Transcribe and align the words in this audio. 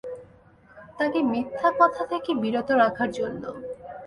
তাকে 0.99 1.19
মিথ্যা 1.31 1.69
বলা 1.73 2.03
থেকে 2.11 2.31
বিরত 2.41 2.69
রাখার 2.81 3.09
জন্য। 3.11 3.43